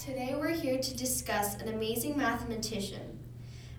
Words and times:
Today 0.00 0.34
we're 0.34 0.54
here 0.54 0.78
to 0.78 0.96
discuss 0.96 1.56
an 1.56 1.68
amazing 1.68 2.16
mathematician, 2.16 3.18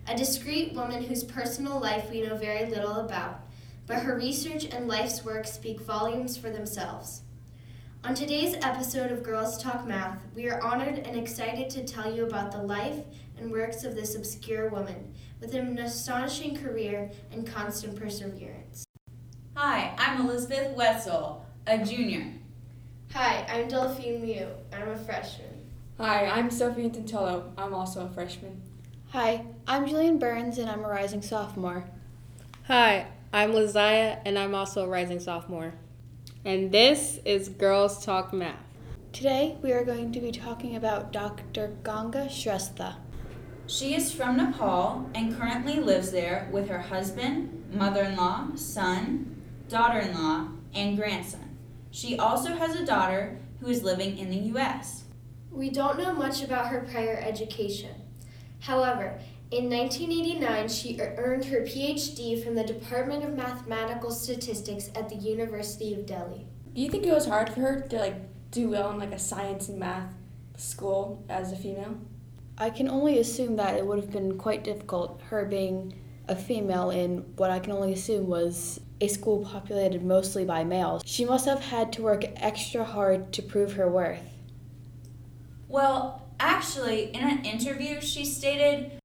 a 0.06 0.16
discreet 0.16 0.72
woman 0.72 1.02
whose 1.02 1.24
personal 1.24 1.80
life 1.80 2.08
we 2.12 2.22
know 2.22 2.36
very 2.36 2.70
little 2.70 3.00
about, 3.00 3.40
but 3.88 3.98
her 3.98 4.14
research 4.16 4.66
and 4.66 4.86
life's 4.86 5.24
work 5.24 5.48
speak 5.48 5.80
volumes 5.80 6.36
for 6.36 6.48
themselves. 6.48 7.22
On 8.04 8.14
today's 8.14 8.54
episode 8.62 9.10
of 9.10 9.24
Girls 9.24 9.60
Talk 9.60 9.84
Math, 9.84 10.16
we 10.36 10.48
are 10.48 10.62
honored 10.62 10.98
and 10.98 11.18
excited 11.18 11.68
to 11.70 11.84
tell 11.84 12.14
you 12.14 12.24
about 12.24 12.52
the 12.52 12.62
life 12.62 13.00
and 13.36 13.50
works 13.50 13.82
of 13.82 13.96
this 13.96 14.14
obscure 14.14 14.68
woman 14.68 15.12
with 15.40 15.56
an 15.56 15.76
astonishing 15.80 16.56
career 16.56 17.10
and 17.32 17.44
constant 17.44 17.96
perseverance. 17.96 18.84
Hi, 19.56 19.92
I'm 19.98 20.20
Elizabeth 20.20 20.76
Wetzel, 20.76 21.44
a 21.66 21.78
junior. 21.78 22.32
Hi, 23.12 23.44
I'm 23.48 23.66
Delphine 23.66 24.22
Liu. 24.22 24.46
I'm 24.72 24.88
a 24.88 24.96
freshman. 24.96 25.51
Hi, 25.98 26.26
I'm 26.26 26.50
Sophie 26.50 26.88
Tintello. 26.88 27.52
I'm 27.56 27.74
also 27.74 28.06
a 28.06 28.08
freshman. 28.08 28.62
Hi, 29.10 29.44
I'm 29.66 29.86
Julian 29.86 30.18
Burns 30.18 30.56
and 30.56 30.68
I'm 30.68 30.84
a 30.84 30.88
rising 30.88 31.20
sophomore. 31.20 31.84
Hi, 32.66 33.08
I'm 33.30 33.52
Liziah 33.52 34.20
and 34.24 34.38
I'm 34.38 34.54
also 34.54 34.84
a 34.84 34.88
rising 34.88 35.20
sophomore. 35.20 35.74
And 36.46 36.72
this 36.72 37.20
is 37.26 37.50
Girls 37.50 38.04
Talk 38.04 38.32
Math. 38.32 38.56
Today 39.12 39.58
we 39.62 39.72
are 39.72 39.84
going 39.84 40.12
to 40.12 40.20
be 40.20 40.32
talking 40.32 40.76
about 40.76 41.12
Dr. 41.12 41.74
Ganga 41.84 42.26
Shrestha. 42.26 42.96
She 43.66 43.94
is 43.94 44.12
from 44.12 44.38
Nepal 44.38 45.10
and 45.14 45.38
currently 45.38 45.78
lives 45.78 46.10
there 46.10 46.48
with 46.50 46.68
her 46.68 46.80
husband, 46.80 47.66
mother 47.70 48.02
in 48.04 48.16
law, 48.16 48.48
son, 48.56 49.42
daughter 49.68 49.98
in 49.98 50.14
law, 50.14 50.48
and 50.74 50.96
grandson. 50.96 51.58
She 51.90 52.18
also 52.18 52.54
has 52.54 52.74
a 52.74 52.86
daughter 52.86 53.38
who 53.60 53.68
is 53.68 53.84
living 53.84 54.16
in 54.16 54.30
the 54.30 54.48
U.S. 54.54 55.04
We 55.52 55.68
don't 55.68 55.98
know 55.98 56.14
much 56.14 56.42
about 56.42 56.68
her 56.68 56.80
prior 56.90 57.22
education. 57.22 57.94
However, 58.60 59.20
in 59.50 59.68
1989, 59.68 60.68
she 60.68 60.98
earned 60.98 61.44
her 61.44 61.60
PhD 61.60 62.42
from 62.42 62.54
the 62.54 62.64
Department 62.64 63.22
of 63.22 63.36
Mathematical 63.36 64.10
Statistics 64.10 64.88
at 64.94 65.10
the 65.10 65.16
University 65.16 65.92
of 65.92 66.06
Delhi. 66.06 66.46
Do 66.74 66.80
you 66.80 66.88
think 66.88 67.04
it 67.04 67.12
was 67.12 67.26
hard 67.26 67.50
for 67.50 67.60
her 67.60 67.80
to 67.82 67.98
like 67.98 68.50
do 68.50 68.70
well 68.70 68.90
in 68.92 68.98
like 68.98 69.12
a 69.12 69.18
science 69.18 69.68
and 69.68 69.78
math 69.78 70.14
school 70.56 71.22
as 71.28 71.52
a 71.52 71.56
female? 71.56 71.98
I 72.56 72.70
can 72.70 72.88
only 72.88 73.18
assume 73.18 73.56
that 73.56 73.76
it 73.76 73.86
would 73.86 73.98
have 73.98 74.10
been 74.10 74.38
quite 74.38 74.64
difficult, 74.64 75.20
her 75.28 75.44
being 75.44 75.92
a 76.28 76.36
female 76.36 76.88
in 76.88 77.18
what 77.36 77.50
I 77.50 77.58
can 77.58 77.72
only 77.72 77.92
assume 77.92 78.26
was 78.26 78.80
a 79.02 79.08
school 79.08 79.44
populated 79.44 80.02
mostly 80.02 80.46
by 80.46 80.64
males. 80.64 81.02
She 81.04 81.26
must 81.26 81.44
have 81.44 81.60
had 81.60 81.92
to 81.94 82.02
work 82.02 82.24
extra 82.36 82.84
hard 82.84 83.32
to 83.34 83.42
prove 83.42 83.74
her 83.74 83.90
worth. 83.90 84.31
Well, 85.72 86.20
actually, 86.38 87.04
in 87.14 87.26
an 87.26 87.46
interview, 87.46 88.02
she 88.02 88.26
stated 88.26 89.00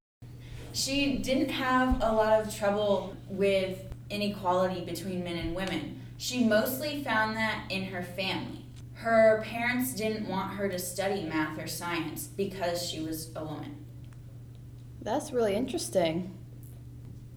she 0.73 1.15
didn't 1.17 1.47
have 1.47 2.03
a 2.03 2.11
lot 2.11 2.41
of 2.41 2.53
trouble 2.53 3.15
with 3.29 3.85
inequality 4.09 4.83
between 4.83 5.23
men 5.23 5.37
and 5.37 5.55
women. 5.55 6.01
She 6.17 6.43
mostly 6.43 7.01
found 7.05 7.37
that 7.37 7.63
in 7.69 7.85
her 7.85 8.03
family. 8.03 8.65
Her 8.95 9.41
parents 9.45 9.93
didn't 9.93 10.27
want 10.27 10.55
her 10.55 10.67
to 10.67 10.77
study 10.77 11.23
math 11.23 11.57
or 11.57 11.67
science 11.67 12.27
because 12.27 12.85
she 12.85 12.99
was 12.99 13.31
a 13.33 13.45
woman. 13.45 13.85
That's 15.01 15.31
really 15.31 15.55
interesting. 15.55 16.37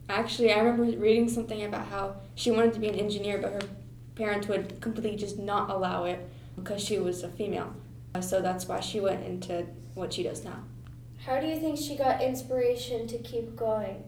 Actually, 0.09 0.53
I 0.53 0.59
remember 0.59 0.98
reading 0.98 1.28
something 1.28 1.62
about 1.62 1.87
how 1.87 2.17
she 2.34 2.50
wanted 2.50 2.72
to 2.72 2.81
be 2.81 2.89
an 2.89 2.97
engineer, 2.97 3.39
but 3.39 3.53
her 3.53 3.69
parents 4.17 4.48
would 4.48 4.81
completely 4.81 5.15
just 5.15 5.39
not 5.39 5.70
allow 5.70 6.03
it 6.06 6.19
because 6.56 6.83
she 6.83 6.98
was 6.98 7.22
a 7.22 7.28
female. 7.28 7.72
So 8.19 8.41
that's 8.41 8.66
why 8.66 8.81
she 8.81 9.00
went 9.00 9.25
into 9.25 9.66
what 9.94 10.12
she 10.12 10.25
does 10.25 10.44
now. 10.44 10.65
How 11.25 11.38
do 11.41 11.47
you 11.47 11.60
think 11.60 11.78
she 11.78 11.97
got 11.97 12.22
inspiration 12.22 13.06
to 13.06 13.19
keep 13.19 13.54
going? 13.54 14.03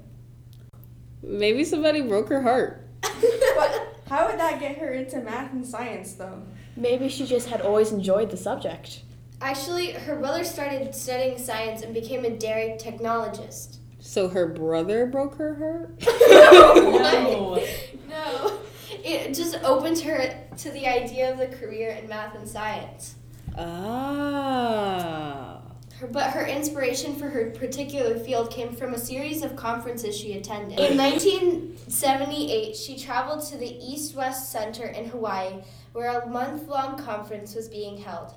Maybe 1.22 1.62
somebody 1.64 2.00
broke 2.00 2.28
her 2.30 2.42
heart. 2.42 2.88
but 3.00 3.98
how 4.08 4.26
would 4.26 4.40
that 4.40 4.58
get 4.58 4.78
her 4.78 4.92
into 4.92 5.20
math 5.20 5.52
and 5.52 5.64
science, 5.64 6.14
though? 6.14 6.42
Maybe 6.76 7.08
she 7.08 7.26
just 7.26 7.48
had 7.48 7.60
always 7.60 7.92
enjoyed 7.92 8.30
the 8.30 8.36
subject. 8.36 9.02
Actually, 9.40 9.92
her 9.92 10.16
brother 10.16 10.42
started 10.42 10.94
studying 10.94 11.38
science 11.38 11.82
and 11.82 11.94
became 11.94 12.24
a 12.24 12.30
dairy 12.30 12.76
technologist. 12.78 13.78
So 14.00 14.28
her 14.28 14.46
brother 14.46 15.06
broke 15.06 15.36
her 15.36 15.54
heart? 15.54 16.00
no. 16.30 17.64
no. 18.08 18.58
It 19.04 19.34
just 19.34 19.62
opened 19.62 20.00
her 20.00 20.34
to 20.56 20.70
the 20.70 20.86
idea 20.86 21.32
of 21.32 21.38
the 21.38 21.48
career 21.48 21.90
in 21.90 22.08
math 22.08 22.34
and 22.34 22.48
science. 22.48 23.16
Ah. 23.56 25.60
Her, 25.98 26.06
but 26.08 26.30
her 26.30 26.47
inspiration 26.47 27.14
for 27.14 27.28
her 27.28 27.50
particular 27.50 28.19
field 28.19 28.50
came 28.50 28.75
from 28.75 28.94
a 28.94 28.98
series 28.98 29.42
of 29.42 29.54
conferences 29.56 30.16
she 30.16 30.32
attended. 30.34 30.78
In 30.80 30.97
1978, 30.98 32.76
she 32.76 32.98
traveled 32.98 33.44
to 33.47 33.56
the 33.56 33.76
East 33.84 34.14
West 34.16 34.50
Center 34.50 34.86
in 34.86 35.08
Hawaii, 35.10 35.62
where 35.92 36.20
a 36.20 36.26
month 36.26 36.66
long 36.69 36.97
conference 36.98 37.54
was 37.54 37.69
being 37.69 37.98
held. 37.98 38.34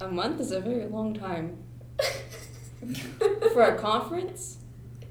A 0.00 0.08
month 0.08 0.40
is 0.40 0.50
a 0.50 0.60
very 0.60 0.86
long 0.86 1.14
time. 1.14 1.58
for 3.52 3.62
a 3.62 3.78
conference? 3.78 4.58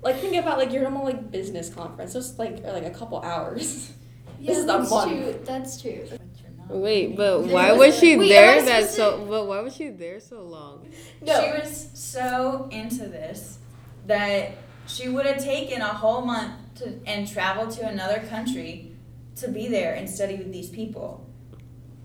Like 0.02 0.18
think 0.18 0.36
about 0.36 0.58
like 0.58 0.74
your 0.74 0.82
normal 0.82 1.06
like 1.06 1.32
business 1.32 1.70
conference. 1.70 2.12
Just 2.14 2.38
like 2.38 2.62
like 2.64 2.84
a 2.86 2.90
couple 2.92 3.22
hours. 3.22 3.92
Yeah, 4.40 4.56
this 4.56 4.58
is 4.58 4.66
a 4.66 4.80
month. 4.80 5.12
true. 5.12 5.40
That's 5.46 5.82
true. 5.82 6.06
Wait, 6.70 7.16
but 7.16 7.42
why 7.44 7.74
was 7.74 7.98
she 7.98 8.18
Wait, 8.18 8.30
there 8.30 8.60
am 8.60 8.66
that 8.66 8.90
so 8.90 9.26
but 9.30 9.48
why 9.48 9.60
was 9.60 9.76
she 9.76 9.90
there 9.90 10.20
so 10.20 10.42
long? 10.42 10.88
No. 11.22 11.44
She 11.44 11.52
was 11.52 11.90
so 11.94 12.68
into 12.72 13.08
this 13.08 13.60
that 14.08 14.52
she 14.88 15.10
would 15.10 15.26
have 15.26 15.44
taken 15.44 15.82
a 15.82 15.94
whole 15.94 16.22
month 16.22 16.54
to 16.76 17.00
and 17.06 17.28
traveled 17.28 17.72
to 17.72 17.88
another 17.88 18.20
country 18.28 18.92
to 19.36 19.48
be 19.48 19.68
there 19.68 19.94
and 19.94 20.10
study 20.10 20.36
with 20.36 20.52
these 20.52 20.70
people. 20.70 21.26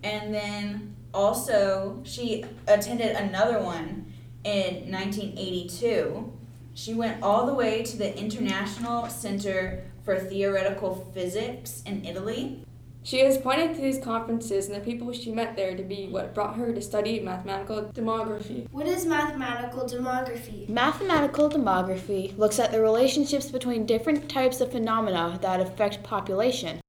And 0.03 0.33
then 0.33 0.95
also 1.13 2.01
she 2.03 2.45
attended 2.67 3.15
another 3.15 3.59
one 3.59 4.13
in 4.43 4.91
1982. 4.91 6.33
She 6.73 6.93
went 6.93 7.21
all 7.21 7.45
the 7.45 7.53
way 7.53 7.83
to 7.83 7.97
the 7.97 8.17
International 8.17 9.07
Center 9.07 9.83
for 10.03 10.17
Theoretical 10.17 11.11
Physics 11.13 11.83
in 11.85 12.05
Italy. 12.05 12.63
She 13.09 13.21
has 13.21 13.39
pointed 13.39 13.73
to 13.73 13.81
these 13.81 13.97
conferences 13.97 14.67
and 14.67 14.75
the 14.75 14.85
people 14.85 15.11
she 15.13 15.31
met 15.31 15.55
there 15.55 15.75
to 15.75 15.81
be 15.81 16.09
what 16.09 16.35
brought 16.35 16.57
her 16.57 16.71
to 16.71 16.79
study 16.79 17.19
mathematical 17.19 17.85
demography. 17.85 18.69
What 18.69 18.85
is 18.85 19.03
mathematical 19.03 19.85
demography? 19.85 20.69
Mathematical 20.69 21.49
demography 21.49 22.37
looks 22.37 22.59
at 22.59 22.71
the 22.71 22.79
relationships 22.79 23.49
between 23.49 23.87
different 23.87 24.29
types 24.29 24.61
of 24.61 24.71
phenomena 24.71 25.39
that 25.41 25.59
affect 25.59 26.03
population. 26.03 26.81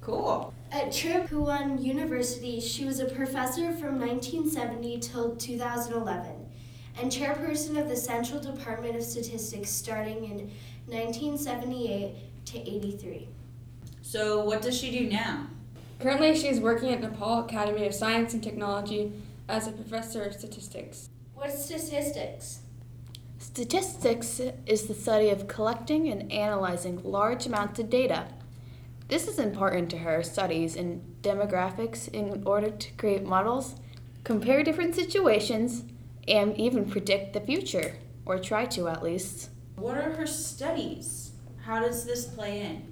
Cool. 0.00 0.52
At 0.72 0.88
Tribhuvan 0.88 1.80
University, 1.80 2.58
she 2.58 2.84
was 2.84 2.98
a 2.98 3.04
professor 3.04 3.72
from 3.72 4.00
1970 4.00 4.98
till 4.98 5.36
2011 5.36 6.44
and 7.00 7.12
chairperson 7.12 7.80
of 7.80 7.88
the 7.88 7.94
Central 7.94 8.40
Department 8.40 8.96
of 8.96 9.04
Statistics 9.04 9.70
starting 9.70 10.24
in 10.24 10.50
1978 10.86 12.16
to 12.46 12.58
83. 12.58 13.28
So 14.02 14.42
what 14.42 14.60
does 14.60 14.76
she 14.76 14.90
do 14.90 15.08
now? 15.08 15.46
Currently, 16.00 16.36
she 16.36 16.46
is 16.46 16.60
working 16.60 16.90
at 16.90 17.00
Nepal 17.00 17.40
Academy 17.40 17.84
of 17.84 17.92
Science 17.92 18.32
and 18.32 18.42
Technology 18.42 19.12
as 19.48 19.66
a 19.66 19.72
professor 19.72 20.22
of 20.22 20.32
statistics. 20.32 21.08
What's 21.34 21.64
statistics? 21.64 22.60
Statistics 23.38 24.40
is 24.66 24.86
the 24.86 24.94
study 24.94 25.30
of 25.30 25.48
collecting 25.48 26.08
and 26.08 26.30
analyzing 26.30 27.02
large 27.02 27.46
amounts 27.46 27.80
of 27.80 27.90
data. 27.90 28.28
This 29.08 29.26
is 29.26 29.40
important 29.40 29.90
to 29.90 29.98
her 29.98 30.22
studies 30.22 30.76
in 30.76 31.02
demographics 31.22 32.08
in 32.08 32.44
order 32.46 32.70
to 32.70 32.92
create 32.92 33.24
models, 33.24 33.74
compare 34.22 34.62
different 34.62 34.94
situations, 34.94 35.82
and 36.28 36.56
even 36.56 36.88
predict 36.88 37.32
the 37.32 37.40
future, 37.40 37.96
or 38.24 38.38
try 38.38 38.66
to 38.66 38.86
at 38.86 39.02
least. 39.02 39.50
What 39.76 39.96
are 39.96 40.12
her 40.12 40.26
studies? 40.26 41.32
How 41.64 41.80
does 41.80 42.04
this 42.04 42.26
play 42.26 42.60
in? 42.60 42.87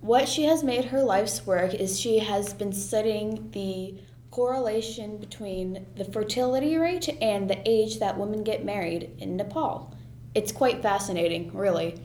What 0.00 0.28
she 0.28 0.44
has 0.44 0.62
made 0.62 0.86
her 0.86 1.02
life's 1.02 1.46
work 1.46 1.74
is 1.74 1.98
she 1.98 2.18
has 2.20 2.52
been 2.52 2.72
studying 2.72 3.50
the 3.52 3.94
correlation 4.30 5.16
between 5.16 5.86
the 5.96 6.04
fertility 6.04 6.76
rate 6.76 7.08
and 7.20 7.48
the 7.48 7.60
age 7.68 7.98
that 7.98 8.18
women 8.18 8.44
get 8.44 8.64
married 8.64 9.10
in 9.18 9.36
Nepal. 9.36 9.96
It's 10.34 10.52
quite 10.52 10.82
fascinating, 10.82 11.50
really. 11.56 11.98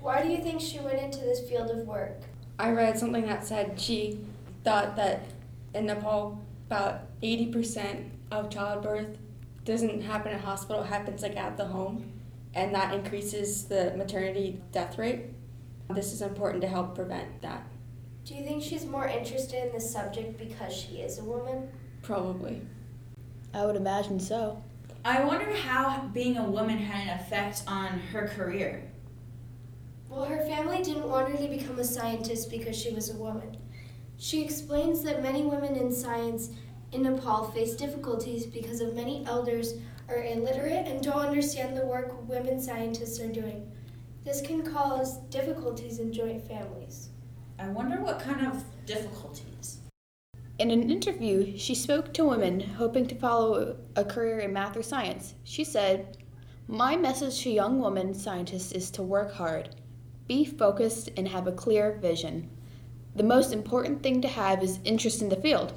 Why 0.00 0.22
do 0.22 0.28
you 0.28 0.38
think 0.38 0.60
she 0.60 0.80
went 0.80 0.98
into 0.98 1.20
this 1.20 1.48
field 1.48 1.70
of 1.70 1.86
work? 1.86 2.18
I 2.58 2.72
read 2.72 2.98
something 2.98 3.26
that 3.26 3.46
said 3.46 3.78
she 3.80 4.20
thought 4.64 4.96
that 4.96 5.22
in 5.74 5.86
Nepal, 5.86 6.44
about 6.66 7.02
80% 7.22 8.08
of 8.32 8.50
childbirth 8.50 9.16
doesn't 9.64 10.00
happen 10.00 10.32
in 10.32 10.38
hospital, 10.38 10.82
it 10.82 10.86
happens 10.86 11.22
like 11.22 11.36
at 11.36 11.56
the 11.56 11.64
home, 11.64 12.12
and 12.54 12.74
that 12.74 12.94
increases 12.94 13.64
the 13.64 13.94
maternity 13.96 14.60
death 14.72 14.98
rate. 14.98 15.26
This 15.90 16.12
is 16.12 16.22
important 16.22 16.60
to 16.62 16.68
help 16.68 16.94
prevent 16.94 17.40
that. 17.42 17.66
Do 18.24 18.34
you 18.34 18.44
think 18.44 18.62
she's 18.62 18.84
more 18.84 19.06
interested 19.06 19.66
in 19.66 19.72
this 19.72 19.90
subject 19.90 20.36
because 20.38 20.72
she 20.72 20.96
is 20.96 21.18
a 21.18 21.24
woman? 21.24 21.68
Probably. 22.02 22.60
I 23.54 23.64
would 23.64 23.76
imagine 23.76 24.18
so. 24.18 24.62
I 25.04 25.24
wonder 25.24 25.52
how 25.52 26.08
being 26.12 26.36
a 26.36 26.42
woman 26.42 26.78
had 26.78 27.08
an 27.08 27.20
effect 27.20 27.62
on 27.68 28.00
her 28.12 28.26
career. 28.26 28.82
Well, 30.08 30.24
her 30.24 30.44
family 30.46 30.82
didn't 30.82 31.08
want 31.08 31.28
her 31.30 31.36
to 31.36 31.48
become 31.48 31.78
a 31.78 31.84
scientist 31.84 32.50
because 32.50 32.76
she 32.76 32.92
was 32.92 33.10
a 33.10 33.16
woman. 33.16 33.56
She 34.18 34.44
explains 34.44 35.02
that 35.02 35.22
many 35.22 35.42
women 35.42 35.76
in 35.76 35.92
science 35.92 36.50
in 36.92 37.02
Nepal 37.02 37.44
face 37.44 37.76
difficulties 37.76 38.46
because 38.46 38.80
of 38.80 38.94
many 38.94 39.24
elders 39.26 39.74
are 40.08 40.22
illiterate 40.24 40.86
and 40.86 41.02
don't 41.02 41.26
understand 41.26 41.76
the 41.76 41.86
work 41.86 42.28
women 42.28 42.60
scientists 42.60 43.20
are 43.20 43.32
doing. 43.32 43.70
This 44.26 44.42
can 44.42 44.64
cause 44.64 45.18
difficulties 45.30 46.00
in 46.00 46.12
joint 46.12 46.42
families. 46.48 47.10
I 47.60 47.68
wonder 47.68 48.00
what 48.00 48.18
kind 48.18 48.44
of 48.44 48.64
difficulties. 48.84 49.78
In 50.58 50.72
an 50.72 50.90
interview, 50.90 51.56
she 51.56 51.76
spoke 51.76 52.12
to 52.12 52.24
women 52.24 52.58
hoping 52.58 53.06
to 53.06 53.14
follow 53.14 53.76
a 53.94 54.04
career 54.04 54.40
in 54.40 54.52
math 54.52 54.76
or 54.76 54.82
science. 54.82 55.36
She 55.44 55.62
said, 55.62 56.16
My 56.66 56.96
message 56.96 57.40
to 57.42 57.50
young 57.50 57.78
women 57.78 58.14
scientists 58.14 58.72
is 58.72 58.90
to 58.92 59.02
work 59.04 59.32
hard, 59.32 59.76
be 60.26 60.44
focused, 60.44 61.08
and 61.16 61.28
have 61.28 61.46
a 61.46 61.52
clear 61.52 61.96
vision. 62.02 62.50
The 63.14 63.22
most 63.22 63.52
important 63.52 64.02
thing 64.02 64.20
to 64.22 64.28
have 64.28 64.60
is 64.60 64.80
interest 64.82 65.22
in 65.22 65.28
the 65.28 65.36
field. 65.36 65.72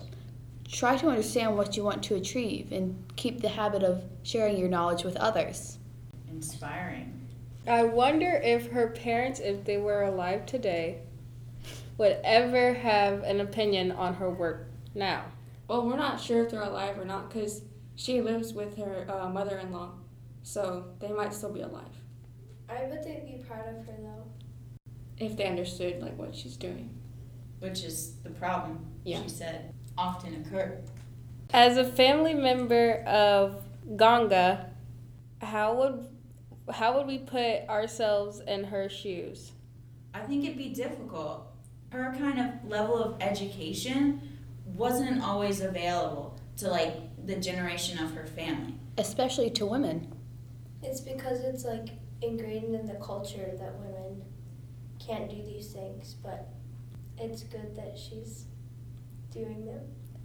Try 0.67 0.97
to 0.97 1.09
understand 1.09 1.55
what 1.55 1.77
you 1.77 1.83
want 1.83 2.01
to 2.05 2.15
achieve 2.15 2.71
and 2.71 2.97
keep 3.15 3.41
the 3.41 3.49
habit 3.49 3.83
of 3.83 4.05
sharing 4.23 4.57
your 4.57 4.69
knowledge 4.69 5.03
with 5.03 5.17
others. 5.17 5.77
Inspiring. 6.27 7.18
I 7.69 7.83
wonder 7.83 8.31
if 8.43 8.71
her 8.71 8.87
parents, 8.87 9.39
if 9.39 9.63
they 9.63 9.77
were 9.77 10.01
alive 10.03 10.45
today, 10.45 10.99
would 11.97 12.17
ever 12.23 12.73
have 12.73 13.23
an 13.23 13.41
opinion 13.41 13.91
on 13.91 14.15
her 14.15 14.29
work 14.29 14.67
now. 14.95 15.25
Well, 15.67 15.85
we're 15.85 15.97
not 15.97 16.19
sure 16.19 16.43
if 16.43 16.51
they're 16.51 16.63
alive 16.63 16.97
or 16.97 17.05
not 17.05 17.29
because 17.29 17.61
she 17.95 18.21
lives 18.21 18.53
with 18.53 18.75
her 18.77 19.05
uh, 19.07 19.29
mother 19.29 19.57
in 19.59 19.71
law. 19.71 19.91
So 20.41 20.85
they 20.99 21.09
might 21.11 21.33
still 21.33 21.51
be 21.53 21.61
alive 21.61 21.83
I 22.69 22.85
bet 22.85 23.03
they'd 23.03 23.25
be 23.25 23.43
proud 23.47 23.67
of 23.67 23.85
her 23.85 23.93
though. 23.99 24.23
if 25.17 25.35
they 25.37 25.45
understood 25.45 26.01
like 26.01 26.17
what 26.17 26.33
she's 26.35 26.55
doing. 26.57 26.89
Which 27.59 27.83
is 27.83 28.15
the 28.23 28.29
problem, 28.31 28.85
Yeah. 29.03 29.21
she 29.23 29.29
said, 29.29 29.73
often 29.97 30.35
occur. 30.41 30.79
As 31.51 31.77
a 31.77 31.83
family 31.83 32.33
member 32.33 33.03
of 33.05 33.61
Ganga, 33.97 34.69
how 35.41 35.75
would 35.75 36.07
how 36.71 36.97
would 36.97 37.07
we 37.07 37.17
put 37.19 37.67
ourselves 37.69 38.41
in 38.47 38.63
her 38.65 38.89
shoes? 38.89 39.51
I 40.13 40.21
think 40.21 40.43
it'd 40.45 40.57
be 40.57 40.69
difficult. 40.69 41.45
Her 41.91 42.13
kind 42.17 42.39
of 42.39 42.69
level 42.69 43.01
of 43.01 43.21
education 43.21 44.21
wasn't 44.65 45.21
always 45.23 45.61
available 45.61 46.39
to 46.57 46.69
like 46.69 47.25
the 47.25 47.35
generation 47.35 47.97
of 47.99 48.13
her 48.13 48.25
family. 48.25 48.75
Especially 48.97 49.49
to 49.51 49.65
women. 49.65 50.11
It's 50.83 51.01
because 51.01 51.41
it's 51.41 51.65
like 51.65 51.89
ingrained 52.21 52.75
in 52.75 52.85
the 52.85 52.95
culture 52.95 53.51
that 53.59 53.75
women 53.79 54.23
can't 54.99 55.29
do 55.29 55.35
these 55.37 55.71
things, 55.71 56.15
but 56.21 56.49
it's 57.17 57.43
good 57.43 57.75
that 57.75 57.97
she's 57.97 58.45
doing 59.31 59.65
them. 59.65 59.81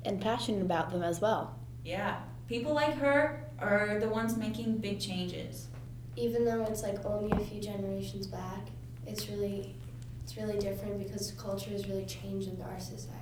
and 0.07 0.21
passionate 0.21 0.61
about 0.63 0.91
them 0.91 1.03
as 1.03 1.21
well. 1.21 1.59
Yeah. 1.85 2.21
People 2.49 2.75
like 2.75 2.95
her 2.97 3.49
are 3.59 3.99
the 4.01 4.09
ones 4.09 4.37
making 4.37 4.79
big 4.79 5.01
changes. 5.01 5.69
Even 6.17 6.45
though 6.45 6.63
it's 6.65 6.83
like 6.83 7.05
only 7.05 7.31
a 7.33 7.45
few 7.45 7.61
generations 7.61 8.27
back, 8.27 8.69
it's 9.07 9.29
really 9.29 9.75
it's 10.23 10.37
really 10.37 10.59
different 10.59 10.99
because 10.99 11.33
culture 11.33 11.71
has 11.71 11.87
really 11.89 12.07
changed 12.07 12.49
in 12.49 12.61
our 12.63 12.81
society. 12.81 13.21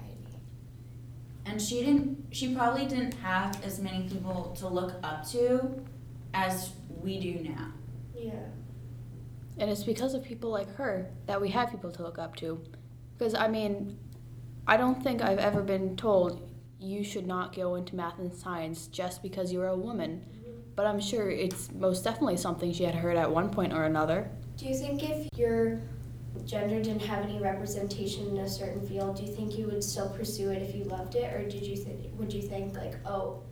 And 1.44 1.60
she 1.60 1.80
didn't 1.84 2.26
she 2.30 2.54
probably 2.54 2.86
didn't 2.86 3.14
have 3.14 3.62
as 3.64 3.80
many 3.80 4.08
people 4.08 4.54
to 4.58 4.68
look 4.68 4.94
up 5.02 5.28
to 5.30 5.82
as 6.34 6.72
we 7.00 7.18
do 7.18 7.48
now. 7.48 7.72
Yeah. 8.14 8.32
And 9.58 9.70
it's 9.70 9.82
because 9.82 10.14
of 10.14 10.24
people 10.24 10.50
like 10.50 10.74
her 10.76 11.10
that 11.26 11.40
we 11.40 11.50
have 11.50 11.70
people 11.70 11.90
to 11.92 12.02
look 12.02 12.18
up 12.18 12.36
to. 12.36 12.60
Because, 13.18 13.34
I 13.34 13.48
mean, 13.48 13.98
I 14.66 14.76
don't 14.76 15.02
think 15.02 15.22
I've 15.22 15.38
ever 15.38 15.62
been 15.62 15.96
told 15.96 16.48
you 16.80 17.04
should 17.04 17.26
not 17.26 17.54
go 17.54 17.74
into 17.74 17.94
math 17.94 18.18
and 18.18 18.32
science 18.32 18.86
just 18.86 19.22
because 19.22 19.52
you're 19.52 19.68
a 19.68 19.76
woman. 19.76 20.24
Mm-hmm. 20.34 20.51
But 20.74 20.86
I'm 20.86 21.00
sure 21.00 21.30
it's 21.30 21.70
most 21.72 22.02
definitely 22.04 22.36
something 22.36 22.72
she 22.72 22.84
had 22.84 22.94
heard 22.94 23.16
at 23.16 23.30
one 23.30 23.50
point 23.50 23.72
or 23.72 23.84
another. 23.84 24.30
Do 24.56 24.66
you 24.66 24.74
think 24.74 25.02
if 25.02 25.28
your 25.36 25.80
gender 26.46 26.82
didn't 26.82 27.02
have 27.02 27.24
any 27.24 27.38
representation 27.38 28.28
in 28.28 28.38
a 28.38 28.48
certain 28.48 28.86
field, 28.86 29.16
do 29.16 29.22
you 29.24 29.32
think 29.32 29.58
you 29.58 29.66
would 29.66 29.84
still 29.84 30.08
pursue 30.10 30.50
it 30.50 30.62
if 30.62 30.74
you 30.74 30.84
loved 30.84 31.14
it, 31.14 31.32
or 31.34 31.46
did 31.48 31.62
you 31.62 31.76
think 31.76 31.98
would 32.18 32.32
you 32.32 32.42
think 32.42 32.76
like, 32.76 32.94
oh, 33.06 33.42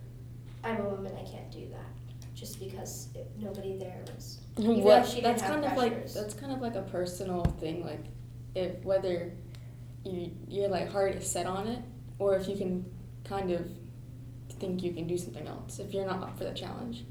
I'm 0.65 0.81
a 0.81 0.89
woman, 0.89 1.13
I 1.17 1.25
can't 1.31 1.51
do 1.51 1.69
that, 1.71 2.35
just 2.35 2.59
because 2.59 3.09
it, 3.15 3.31
nobody 3.39 3.77
there 3.77 4.03
was. 4.15 4.39
Even 4.59 4.83
What 4.83 5.07
she 5.07 5.17
didn't 5.17 5.25
That's 5.25 5.43
have 5.43 5.61
kind 5.61 5.65
of 5.65 5.77
like 5.77 6.13
that's 6.13 6.35
kind 6.35 6.53
of 6.53 6.61
like 6.61 6.75
a 6.75 6.83
personal 6.83 7.45
thing. 7.61 7.85
Like 7.85 8.05
if 8.55 8.83
whether 8.85 9.33
you 10.05 10.31
your 10.49 10.69
like 10.69 10.91
heart 10.91 11.15
is 11.15 11.31
set 11.31 11.47
on 11.47 11.67
it, 11.67 11.81
or 12.19 12.37
if 12.37 12.49
you 12.49 12.57
can 12.57 12.85
kind 13.25 13.51
of 13.51 13.69
think 14.55 14.83
you 14.83 14.93
can 14.93 15.07
do 15.07 15.17
something 15.17 15.47
else 15.47 15.79
if 15.79 15.93
you're 15.93 16.07
not 16.07 16.23
up 16.23 16.37
for 16.39 16.45
the 16.45 16.53
challenge. 16.53 17.05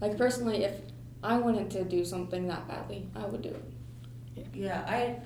Like 0.00 0.16
personally, 0.16 0.64
if 0.64 0.80
I 1.22 1.38
wanted 1.38 1.70
to 1.72 1.84
do 1.84 2.04
something 2.04 2.46
that 2.48 2.68
badly, 2.68 3.08
I 3.14 3.26
would 3.26 3.42
do 3.42 3.50
it. 3.50 4.46
Yeah, 4.54 4.84
I 4.86 5.16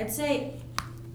I'd 0.00 0.12
say 0.12 0.60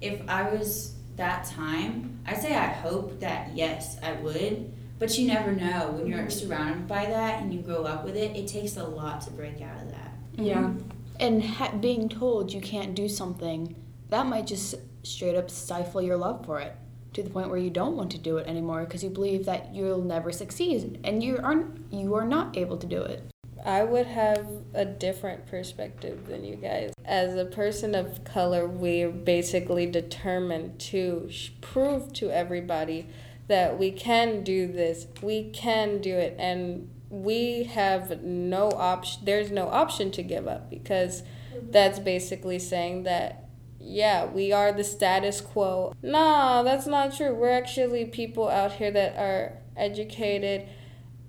if 0.02 0.22
I 0.28 0.50
was 0.50 0.96
that 1.16 1.46
time, 1.46 2.20
I'd 2.26 2.42
say 2.42 2.56
I 2.56 2.68
hope 2.68 3.20
that 3.20 3.52
yes, 3.56 3.98
I 4.02 4.14
would. 4.14 4.74
But 5.00 5.18
you 5.18 5.28
never 5.28 5.52
know 5.52 5.92
when 5.92 6.08
you're 6.08 6.20
mm-hmm. 6.20 6.30
surrounded 6.30 6.88
by 6.88 7.06
that 7.06 7.42
and 7.42 7.54
you 7.54 7.62
grow 7.62 7.84
up 7.84 8.06
with 8.06 8.16
it. 8.16 8.36
It 8.38 8.48
takes 8.48 8.78
a 8.78 8.84
lot 8.84 9.22
to 9.22 9.32
break 9.32 9.62
out 9.62 9.82
of 9.82 9.92
that. 9.92 10.14
Yeah. 10.36 10.60
Mm-hmm. 10.60 10.90
And 11.20 11.44
ha- 11.44 11.76
being 11.80 12.10
told 12.10 12.54
you 12.54 12.62
can't 12.62 12.96
do 12.96 13.10
something, 13.10 13.76
that 14.10 14.26
might 14.26 14.48
just 14.48 14.76
straight 15.04 15.36
up 15.36 15.50
stifle 15.50 16.02
your 16.02 16.16
love 16.16 16.46
for 16.46 16.60
it 16.60 16.76
to 17.14 17.24
the 17.24 17.30
point 17.30 17.50
where 17.50 17.60
you 17.60 17.70
don't 17.70 17.96
want 17.96 18.12
to 18.12 18.18
do 18.18 18.38
it 18.38 18.48
anymore 18.48 18.86
because 18.86 19.04
you 19.04 19.10
believe 19.10 19.46
that 19.46 19.74
you'll 19.74 20.04
never 20.04 20.32
succeed 20.32 21.00
and 21.04 21.24
you 21.24 21.40
aren't 21.42 21.92
you 21.92 22.16
are 22.16 22.26
not 22.26 22.58
able 22.58 22.78
to 22.78 22.88
do 22.88 23.02
it. 23.02 23.24
I 23.66 23.84
would 23.84 24.08
have 24.08 24.46
a 24.74 24.84
different 24.84 25.48
perspective 25.48 26.28
than 26.28 26.44
you 26.44 26.56
guys. 26.56 26.94
As 27.06 27.36
a 27.36 27.46
person 27.46 27.96
of 27.96 28.24
color, 28.26 28.68
we're 28.68 29.10
basically 29.10 29.86
determined 29.86 30.80
to 30.80 31.30
prove 31.62 32.12
to 32.14 32.30
everybody 32.30 33.08
that 33.48 33.78
we 33.78 33.92
can 33.92 34.44
do 34.44 34.68
this, 34.68 35.08
we 35.22 35.50
can 35.52 36.02
do 36.02 36.16
it, 36.16 36.36
and 36.38 36.90
we 37.10 37.64
have 37.64 38.22
no 38.22 38.70
option. 38.72 39.24
There's 39.24 39.52
no 39.52 39.68
option 39.70 40.12
to 40.12 40.24
give 40.24 40.48
up 40.48 40.70
because 40.70 41.24
that's 41.70 42.00
basically 42.00 42.60
saying 42.60 43.04
that 43.04 43.43
yeah, 43.84 44.26
we 44.26 44.52
are 44.52 44.72
the 44.72 44.84
status 44.84 45.42
quo. 45.42 45.94
Nah, 46.02 46.64
that's 46.64 46.88
not 46.88 47.16
true. 47.16 47.34
We're 47.34 47.52
actually 47.52 48.06
people 48.06 48.48
out 48.48 48.74
here 48.74 48.92
that 48.92 49.18
are 49.18 49.58
educated 49.76 50.68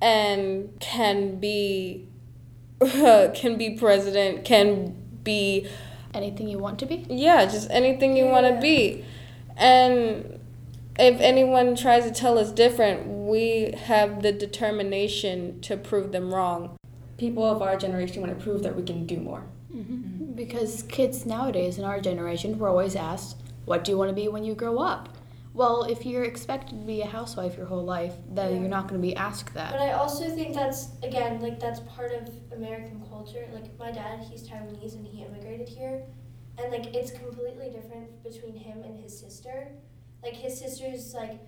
and 0.00 0.78
can 0.80 1.40
be 1.40 2.06
can 2.80 3.56
be 3.56 3.70
president, 3.70 4.44
can 4.44 4.94
be 5.22 5.68
Anything 6.14 6.48
you 6.48 6.58
want 6.58 6.78
to 6.78 6.86
be? 6.86 7.04
yeah, 7.08 7.44
just 7.44 7.68
anything 7.70 8.16
you 8.16 8.26
want 8.26 8.46
to 8.46 8.60
be. 8.60 9.04
And 9.56 10.38
if 10.96 11.20
anyone 11.20 11.74
tries 11.74 12.04
to 12.04 12.12
tell 12.12 12.38
us 12.38 12.52
different, 12.52 13.08
we 13.08 13.72
have 13.76 14.22
the 14.22 14.30
determination 14.30 15.60
to 15.62 15.76
prove 15.76 16.12
them 16.12 16.32
wrong. 16.32 16.76
People 17.18 17.44
of 17.44 17.62
our 17.62 17.76
generation 17.76 18.22
want 18.22 18.36
to 18.36 18.42
prove 18.42 18.62
that 18.62 18.76
we 18.76 18.84
can 18.84 19.06
do 19.06 19.16
more. 19.18 19.42
Mm-hmm. 19.74 20.13
Because 20.34 20.82
kids 20.84 21.24
nowadays 21.26 21.78
in 21.78 21.84
our 21.84 22.00
generation 22.00 22.58
were 22.58 22.68
always 22.68 22.96
asked, 22.96 23.36
"What 23.64 23.84
do 23.84 23.92
you 23.92 23.98
want 23.98 24.08
to 24.10 24.14
be 24.14 24.28
when 24.28 24.44
you 24.44 24.54
grow 24.54 24.78
up?" 24.78 25.08
Well, 25.52 25.84
if 25.84 26.04
you're 26.04 26.24
expected 26.24 26.80
to 26.80 26.84
be 26.84 27.00
a 27.02 27.06
housewife 27.06 27.56
your 27.56 27.66
whole 27.66 27.84
life, 27.84 28.16
then 28.28 28.52
Yeah. 28.54 28.58
you're 28.60 28.68
not 28.68 28.88
going 28.88 29.00
to 29.00 29.06
be 29.06 29.14
asked 29.14 29.54
that. 29.54 29.70
But 29.70 29.80
I 29.80 29.92
also 29.92 30.28
think 30.28 30.52
that's 30.54 30.88
again 31.04 31.40
like 31.40 31.60
that's 31.60 31.78
part 31.80 32.12
of 32.12 32.28
American 32.52 33.00
culture. 33.08 33.46
Like 33.52 33.78
my 33.78 33.92
dad, 33.92 34.18
he's 34.20 34.48
Taiwanese 34.48 34.94
and 34.96 35.06
he 35.06 35.22
immigrated 35.22 35.68
here, 35.68 36.04
and 36.58 36.72
like 36.72 36.92
it's 36.94 37.12
completely 37.12 37.70
different 37.70 38.22
between 38.24 38.56
him 38.56 38.82
and 38.82 38.98
his 38.98 39.16
sister. 39.16 39.68
Like 40.24 40.34
his 40.34 40.58
sister's 40.58 41.14
like 41.14 41.38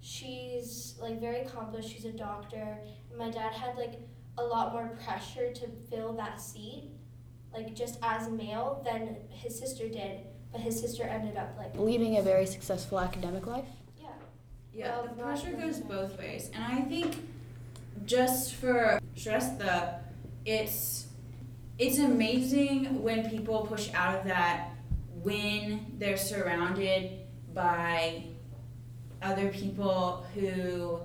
she's 0.00 0.96
like 1.00 1.20
very 1.20 1.40
accomplished. 1.40 1.90
She's 1.90 2.06
a 2.06 2.12
doctor, 2.12 2.78
and 3.10 3.18
my 3.18 3.30
dad 3.30 3.52
had 3.52 3.76
like 3.76 4.00
a 4.38 4.42
lot 4.42 4.72
more 4.72 4.96
pressure 5.04 5.52
to 5.52 5.68
fill 5.90 6.14
that 6.14 6.40
seat, 6.40 6.90
like 7.54 7.74
just 7.74 7.98
as 8.02 8.26
a 8.26 8.30
male 8.30 8.82
than 8.84 9.16
his 9.30 9.58
sister 9.58 9.88
did. 9.88 10.20
But 10.52 10.60
his 10.60 10.78
sister 10.80 11.02
ended 11.04 11.36
up 11.36 11.54
like 11.58 11.76
Leading 11.76 12.16
a 12.18 12.22
very 12.22 12.46
successful 12.46 13.00
academic 13.00 13.46
life. 13.46 13.64
yeah. 14.00 14.08
Yeah, 14.72 14.96
Well, 15.00 15.04
the 15.16 15.22
pressure 15.22 15.52
goes 15.52 15.80
really. 15.80 15.88
both 15.88 16.18
ways, 16.18 16.50
and 16.54 16.62
I 16.64 16.80
think 16.82 17.16
just 18.06 18.54
for 18.54 19.00
Shrestha, 19.16 20.00
it's 20.44 21.06
it's 21.78 21.98
amazing 21.98 23.02
when 23.02 23.28
people 23.28 23.66
push 23.66 23.92
out 23.94 24.16
of 24.20 24.24
that 24.26 24.70
when 25.22 25.86
they're 25.98 26.16
surrounded 26.16 27.10
by 27.52 28.24
other 29.22 29.48
people 29.48 30.24
who 30.34 31.00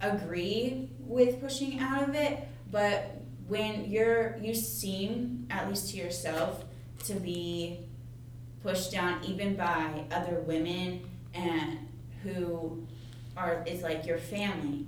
agree 0.00 0.88
with 1.00 1.40
pushing 1.40 1.78
out 1.80 2.08
of 2.08 2.14
it, 2.14 2.48
but 2.70 3.19
when 3.50 3.84
you're 3.90 4.36
you 4.40 4.54
seem 4.54 5.46
at 5.50 5.68
least 5.68 5.90
to 5.90 5.96
yourself 5.96 6.64
to 7.04 7.14
be 7.14 7.80
pushed 8.62 8.92
down 8.92 9.22
even 9.24 9.56
by 9.56 10.04
other 10.12 10.36
women 10.46 11.00
and 11.34 11.78
who 12.22 12.86
are 13.36 13.64
is 13.66 13.82
like 13.82 14.06
your 14.06 14.18
family 14.18 14.86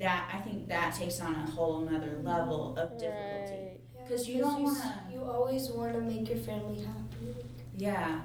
that 0.00 0.28
i 0.34 0.38
think 0.38 0.66
that 0.68 0.94
takes 0.94 1.20
on 1.20 1.34
a 1.34 1.46
whole 1.54 1.80
nother 1.80 2.18
level 2.22 2.76
of 2.76 2.90
difficulty 2.98 3.52
Right. 3.52 3.80
because 4.08 4.26
you 4.28 4.38
don't 4.40 4.62
want 4.64 4.78
You 5.12 5.22
always 5.22 5.68
want 5.70 5.92
to 5.94 6.00
make 6.00 6.28
your 6.28 6.38
family 6.38 6.78
happy. 6.82 7.34
yeah 7.76 8.20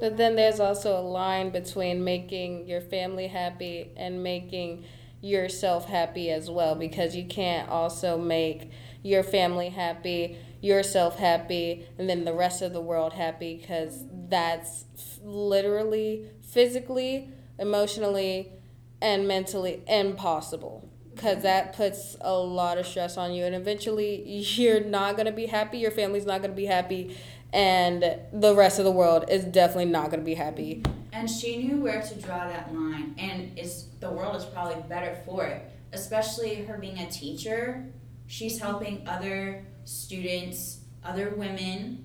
But 0.00 0.16
then 0.16 0.34
there's 0.36 0.60
also 0.60 0.98
a 0.98 1.04
line 1.20 1.48
between 1.50 2.02
making 2.04 2.66
your 2.66 2.80
family 2.80 3.28
happy 3.28 3.92
and 3.96 4.22
making 4.22 4.84
yourself 5.24 5.88
happy 5.88 6.30
as 6.30 6.50
well 6.50 6.74
because 6.74 7.16
you 7.16 7.24
can't 7.24 7.68
also 7.68 8.18
make 8.18 8.70
your 9.02 9.22
family 9.22 9.70
happy, 9.70 10.36
yourself 10.60 11.18
happy, 11.18 11.86
and 11.98 12.08
then 12.08 12.24
the 12.24 12.32
rest 12.32 12.62
of 12.62 12.72
the 12.72 12.80
world 12.80 13.14
happy 13.14 13.56
because 13.56 14.04
that's 14.28 14.84
f- 14.96 15.18
literally, 15.22 16.26
physically, 16.42 17.28
emotionally, 17.58 18.52
and 19.00 19.26
mentally 19.26 19.82
impossible. 19.86 20.88
Because 21.14 21.42
that 21.42 21.74
puts 21.74 22.16
a 22.20 22.34
lot 22.34 22.76
of 22.76 22.86
stress 22.86 23.16
on 23.16 23.32
you, 23.32 23.44
and 23.44 23.54
eventually 23.54 24.22
you're 24.26 24.80
not 24.80 25.16
gonna 25.16 25.32
be 25.32 25.46
happy, 25.46 25.78
your 25.78 25.90
family's 25.90 26.26
not 26.26 26.42
gonna 26.42 26.54
be 26.54 26.66
happy, 26.66 27.16
and 27.54 28.18
the 28.32 28.54
rest 28.54 28.80
of 28.80 28.84
the 28.84 28.90
world 28.90 29.24
is 29.30 29.44
definitely 29.44 29.84
not 29.84 30.10
going 30.10 30.18
to 30.18 30.24
be 30.26 30.34
happy. 30.34 30.82
And 31.14 31.30
she 31.30 31.58
knew 31.58 31.80
where 31.80 32.02
to 32.02 32.14
draw 32.16 32.48
that 32.48 32.74
line 32.74 33.14
and 33.18 33.58
is 33.58 33.86
the 34.00 34.10
world 34.10 34.36
is 34.36 34.44
probably 34.44 34.82
better 34.88 35.16
for 35.24 35.46
it. 35.46 35.70
Especially 35.92 36.64
her 36.64 36.76
being 36.76 36.98
a 36.98 37.10
teacher 37.10 37.86
she's 38.26 38.58
helping 38.58 39.06
other 39.06 39.64
students 39.84 40.80
other 41.04 41.30
women 41.30 42.04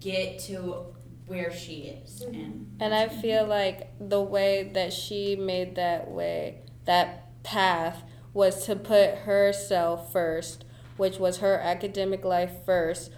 get 0.00 0.38
to 0.38 0.86
where 1.26 1.52
she 1.52 2.00
is 2.04 2.22
mm-hmm. 2.22 2.34
and 2.34 2.76
And 2.80 2.94
I 2.94 3.08
feel 3.08 3.46
like 3.46 3.90
the 4.00 4.20
way 4.20 4.70
that 4.74 4.92
she 4.92 5.36
made 5.36 5.76
that 5.76 6.10
way, 6.10 6.62
that 6.84 7.42
path, 7.42 8.02
was 8.34 8.66
to 8.66 8.74
put 8.74 9.14
herself 9.18 10.12
first, 10.12 10.64
which 10.96 11.18
was 11.18 11.38
her 11.38 11.58
academic 11.60 12.24
life 12.24 12.64
first, 12.64 13.12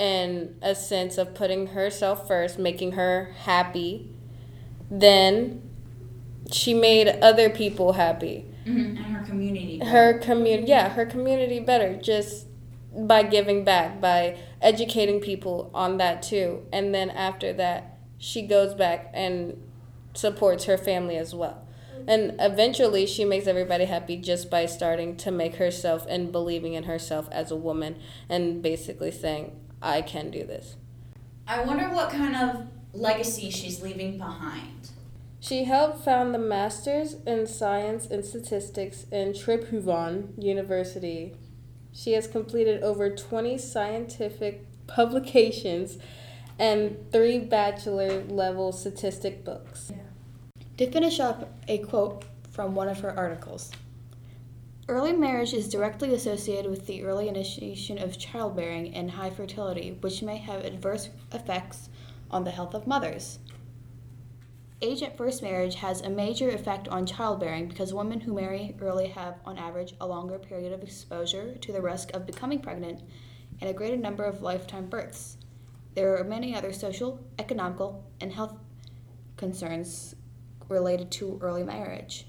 in 0.00 0.56
a 0.62 0.74
sense 0.74 1.18
of 1.18 1.34
putting 1.34 1.68
herself 1.68 2.26
first, 2.26 2.58
making 2.58 2.92
her 2.92 3.34
happy. 3.44 4.10
Then 4.90 5.62
she 6.50 6.72
made 6.72 7.08
other 7.22 7.50
people 7.50 7.92
happy. 7.92 8.46
Mm-hmm. 8.66 9.02
and 9.02 9.16
her 9.16 9.24
community 9.24 9.78
her 9.78 10.18
community 10.18 10.68
yeah 10.68 10.90
her 10.90 11.06
community 11.06 11.60
better 11.60 11.96
just 11.96 12.46
by 12.94 13.22
giving 13.22 13.64
back 13.64 14.02
by 14.02 14.36
educating 14.60 15.18
people 15.18 15.70
on 15.72 15.96
that 15.96 16.22
too 16.22 16.66
and 16.70 16.94
then 16.94 17.08
after 17.08 17.54
that 17.54 17.98
she 18.18 18.42
goes 18.46 18.74
back 18.74 19.10
and 19.14 19.56
supports 20.12 20.64
her 20.64 20.76
family 20.76 21.16
as 21.16 21.34
well 21.34 21.66
and 22.06 22.34
eventually 22.38 23.06
she 23.06 23.24
makes 23.24 23.46
everybody 23.46 23.86
happy 23.86 24.18
just 24.18 24.50
by 24.50 24.66
starting 24.66 25.16
to 25.16 25.30
make 25.30 25.56
herself 25.56 26.04
and 26.06 26.30
believing 26.30 26.74
in 26.74 26.84
herself 26.84 27.30
as 27.32 27.50
a 27.50 27.56
woman 27.56 27.96
and 28.28 28.62
basically 28.62 29.10
saying 29.10 29.58
i 29.82 30.00
can 30.02 30.30
do 30.30 30.44
this 30.44 30.76
i 31.46 31.62
wonder 31.62 31.88
what 31.88 32.10
kind 32.10 32.36
of 32.36 32.66
legacy 32.92 33.50
she's 33.50 33.82
leaving 33.82 34.18
behind 34.18 34.90
She 35.42 35.64
helped 35.64 36.04
found 36.04 36.34
the 36.34 36.38
Masters 36.38 37.16
in 37.26 37.46
Science 37.46 38.06
and 38.06 38.22
Statistics 38.22 39.06
in 39.10 39.32
Tribhuvan 39.32 40.34
University. 40.36 41.34
She 41.92 42.12
has 42.12 42.26
completed 42.26 42.82
over 42.82 43.08
20 43.08 43.56
scientific 43.56 44.66
publications 44.86 45.96
and 46.58 46.98
three 47.10 47.38
bachelor 47.38 48.22
level 48.24 48.70
statistic 48.70 49.42
books. 49.42 49.90
To 50.76 50.90
finish 50.90 51.18
up, 51.20 51.50
a 51.68 51.78
quote 51.78 52.24
from 52.50 52.74
one 52.74 52.88
of 52.88 53.00
her 53.00 53.16
articles 53.16 53.70
Early 54.90 55.12
marriage 55.12 55.54
is 55.54 55.68
directly 55.68 56.14
associated 56.14 56.68
with 56.68 56.88
the 56.88 57.04
early 57.04 57.28
initiation 57.28 57.96
of 57.96 58.18
childbearing 58.18 58.92
and 58.92 59.08
high 59.08 59.30
fertility, 59.30 59.96
which 60.00 60.20
may 60.20 60.38
have 60.38 60.64
adverse 60.64 61.10
effects 61.32 61.88
on 62.28 62.42
the 62.42 62.50
health 62.50 62.74
of 62.74 62.88
mothers. 62.88 63.38
Age 64.82 65.04
at 65.04 65.16
first 65.16 65.44
marriage 65.44 65.76
has 65.76 66.00
a 66.00 66.10
major 66.10 66.50
effect 66.50 66.88
on 66.88 67.06
childbearing 67.06 67.68
because 67.68 67.94
women 67.94 68.18
who 68.18 68.34
marry 68.34 68.74
early 68.80 69.06
have, 69.06 69.36
on 69.44 69.58
average, 69.58 69.94
a 70.00 70.08
longer 70.08 70.40
period 70.40 70.72
of 70.72 70.82
exposure 70.82 71.54
to 71.54 71.70
the 71.70 71.80
risk 71.80 72.12
of 72.12 72.26
becoming 72.26 72.58
pregnant 72.58 73.00
and 73.60 73.70
a 73.70 73.74
greater 73.74 73.96
number 73.96 74.24
of 74.24 74.42
lifetime 74.42 74.88
births. 74.88 75.36
There 75.94 76.18
are 76.18 76.24
many 76.24 76.52
other 76.56 76.72
social, 76.72 77.24
economical, 77.38 78.04
and 78.20 78.32
health 78.32 78.58
concerns 79.36 80.16
related 80.68 81.12
to 81.12 81.38
early 81.40 81.62
marriage. 81.62 82.26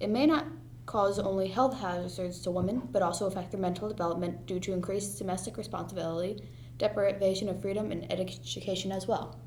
It 0.00 0.10
may 0.10 0.26
not 0.26 0.46
cause 0.92 1.18
only 1.18 1.48
health 1.48 1.80
hazards 1.80 2.38
to 2.40 2.50
women, 2.50 2.86
but 2.92 3.00
also 3.00 3.26
affect 3.26 3.50
their 3.50 3.58
mental 3.58 3.88
development 3.88 4.44
due 4.44 4.60
to 4.60 4.74
increased 4.74 5.16
domestic 5.16 5.56
responsibility, 5.56 6.46
deprivation 6.76 7.48
of 7.48 7.62
freedom, 7.62 7.90
and 7.90 8.12
education 8.12 8.92
as 8.92 9.08
well. 9.08 9.40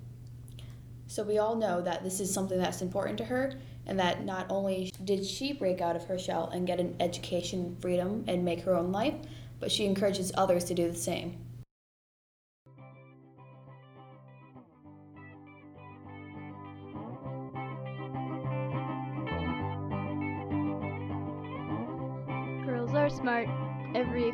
So 1.05 1.21
we 1.21 1.37
all 1.37 1.55
know 1.55 1.81
that 1.83 2.03
this 2.03 2.19
is 2.19 2.33
something 2.33 2.57
that's 2.57 2.81
important 2.81 3.19
to 3.19 3.25
her, 3.25 3.53
and 3.85 3.99
that 3.99 4.25
not 4.25 4.47
only 4.49 4.91
did 5.03 5.23
she 5.23 5.53
break 5.53 5.81
out 5.81 5.95
of 5.95 6.05
her 6.05 6.17
shell 6.17 6.49
and 6.49 6.65
get 6.65 6.79
an 6.79 6.95
education, 6.99 7.77
freedom, 7.79 8.25
and 8.27 8.43
make 8.43 8.61
her 8.61 8.73
own 8.73 8.91
life, 8.91 9.13
but 9.59 9.71
she 9.71 9.85
encourages 9.85 10.31
others 10.35 10.63
to 10.63 10.73
do 10.73 10.89
the 10.89 10.97
same. 10.97 11.44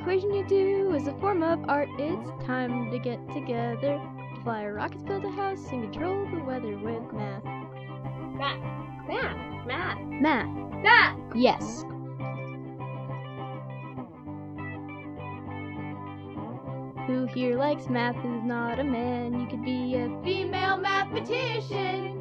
Equation 0.02 0.34
you 0.34 0.44
do 0.48 0.96
is 0.96 1.08
a 1.08 1.14
form 1.20 1.44
of 1.44 1.64
art. 1.70 1.88
It's 2.00 2.46
time 2.46 2.90
to 2.90 2.98
get 2.98 3.20
together. 3.32 4.02
To 4.36 4.42
fly 4.44 4.64
a 4.64 4.74
rocket, 4.74 5.06
build 5.06 5.24
a 5.26 5.30
house, 5.30 5.64
and 5.72 5.92
control 5.92 6.26
the 6.26 6.44
weather 6.44 6.76
with 6.76 7.14
math. 7.14 7.44
Math. 8.34 8.60
Math. 9.08 9.68
Math. 9.68 10.00
Math. 10.00 10.82
Math. 10.82 11.20
Yes. 11.36 11.84
Who 17.06 17.26
here 17.28 17.58
likes 17.58 17.88
math? 17.88 18.16
Who's 18.16 18.44
not 18.44 18.80
a 18.80 18.84
man? 18.84 19.40
You 19.40 19.48
could 19.48 19.64
be 19.64 19.96
a 19.96 20.10
Female 20.24 20.78
mathematician. 20.78 22.21